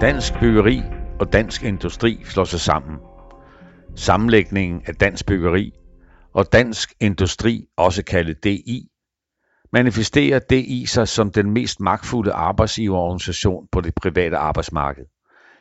[0.00, 0.82] Dansk byggeri
[1.20, 2.98] og dansk industri slår sig sammen.
[3.96, 5.72] Sammenlægningen af dansk byggeri
[6.32, 8.88] og dansk industri, også kaldet DI,
[9.72, 15.04] manifesterer DI sig som den mest magtfulde arbejdsgiverorganisation på det private arbejdsmarked.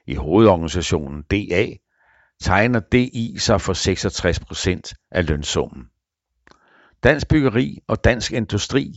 [0.08, 1.66] I hovedorganisationen DA
[2.42, 5.84] tegner DI sig for 66 procent af lønsummen.
[7.04, 8.94] Dansk byggeri og dansk industri,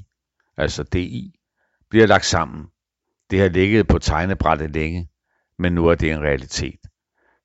[0.57, 1.35] altså DI,
[1.91, 2.67] bliver lagt sammen.
[3.31, 5.09] Det har ligget på tegnebrættet længe,
[5.59, 6.81] men nu er det en realitet.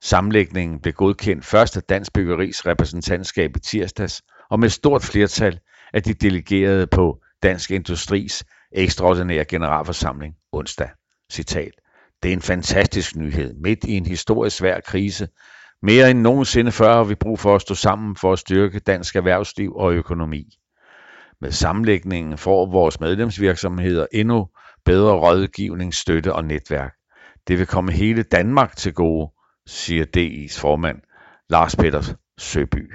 [0.03, 5.59] Sammenlægningen blev godkendt først af Dansk Byggeris repræsentantskab i tirsdags, og med stort flertal
[5.93, 10.89] af de delegerede på Dansk Industris ekstraordinære generalforsamling onsdag.
[11.31, 11.71] Citat.
[12.23, 13.53] Det er en fantastisk nyhed.
[13.53, 15.27] Midt i en historisk svær krise.
[15.81, 19.15] Mere end nogensinde før har vi brug for at stå sammen for at styrke dansk
[19.15, 20.43] erhvervsliv og økonomi.
[21.41, 24.47] Med sammenlægningen får vores medlemsvirksomheder endnu
[24.85, 26.96] bedre rådgivning, støtte og netværk.
[27.47, 29.31] Det vil komme hele Danmark til gode,
[29.65, 31.01] siger DI's formand
[31.49, 32.93] Lars Peter Søby.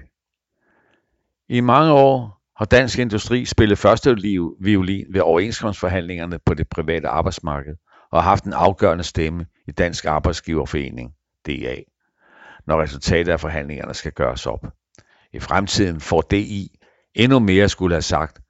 [1.48, 4.16] I mange år har dansk industri spillet første
[4.60, 7.74] violin ved overenskomstforhandlingerne på det private arbejdsmarked
[8.10, 11.12] og har haft en afgørende stemme i Dansk Arbejdsgiverforening,
[11.46, 11.76] DA,
[12.66, 14.66] når resultatet af forhandlingerne skal gøres op.
[15.32, 16.78] I fremtiden får DI
[17.14, 18.40] endnu mere skulle have sagt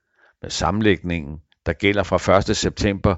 [0.43, 2.57] med sammenlægningen, der gælder fra 1.
[2.57, 3.17] september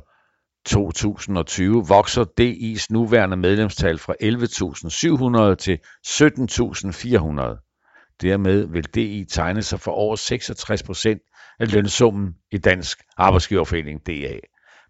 [0.66, 8.18] 2020 vokser DI's nuværende medlemstal fra 11.700 til 17.400.
[8.22, 11.22] Dermed vil DI tegne sig for over 66 procent
[11.60, 14.38] af lønsummen i Dansk Arbejdsgiverforening DA,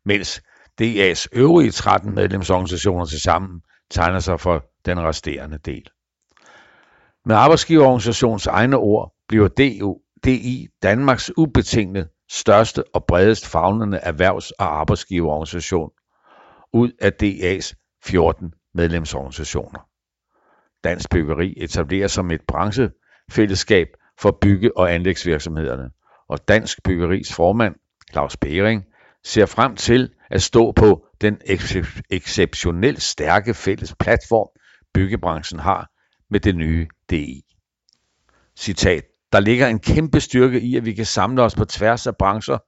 [0.04, 0.42] mens
[0.82, 5.88] DA's øvrige 13 medlemsorganisationer til sammen tegner sig for den resterende del.
[7.26, 9.48] Med arbejdsgiverorganisationens egne ord bliver
[10.24, 15.90] DI Danmarks ubetingede største og bredest favnende erhvervs- og arbejdsgiverorganisation
[16.72, 17.72] ud af DA's
[18.04, 19.88] 14 medlemsorganisationer.
[20.84, 23.86] Dansk Byggeri etableres som et branchefællesskab
[24.20, 25.90] for bygge- og anlægsvirksomhederne,
[26.28, 27.74] og Dansk Byggeris formand,
[28.12, 28.84] Claus Bering,
[29.24, 31.40] ser frem til at stå på den
[32.10, 34.48] exceptionelt stærke fælles platform,
[34.94, 35.90] byggebranchen har
[36.30, 37.42] med det nye DI.
[38.56, 42.16] Citat der ligger en kæmpe styrke i, at vi kan samle os på tværs af
[42.16, 42.58] brancher,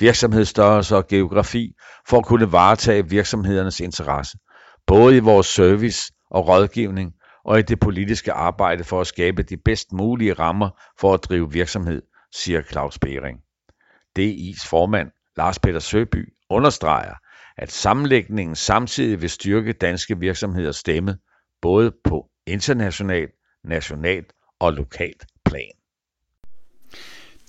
[0.00, 1.72] virksomhedsstørrelse og geografi
[2.08, 4.38] for at kunne varetage virksomhedernes interesse,
[4.86, 7.12] både i vores service og rådgivning
[7.44, 10.70] og i det politiske arbejde for at skabe de bedst mulige rammer
[11.00, 12.02] for at drive virksomhed,
[12.34, 13.38] siger Claus Bering.
[14.18, 17.14] DI's formand, Lars Peter Søby, understreger,
[17.58, 21.16] at sammenlægningen samtidig vil styrke danske virksomheders stemme,
[21.62, 23.30] både på internationalt,
[23.64, 25.77] nationalt og lokalt plan.